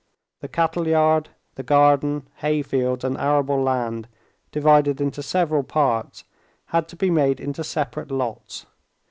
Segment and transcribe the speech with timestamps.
[0.39, 4.07] The cattle yard, the garden, hay fields, and arable land,
[4.51, 6.23] divided into several parts,
[6.73, 8.65] had to be made into separate lots.